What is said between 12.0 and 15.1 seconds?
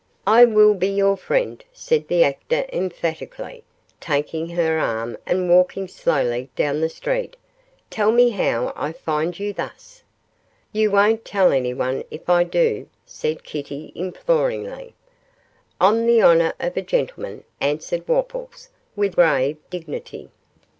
if I do?' said Kitty, imploringly.